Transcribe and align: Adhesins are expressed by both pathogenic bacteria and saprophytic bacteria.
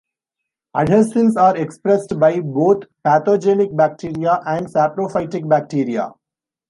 Adhesins 0.75 1.37
are 1.37 1.55
expressed 1.55 2.19
by 2.19 2.39
both 2.39 2.85
pathogenic 3.03 3.77
bacteria 3.77 4.41
and 4.47 4.65
saprophytic 4.65 5.47
bacteria. 5.47 6.09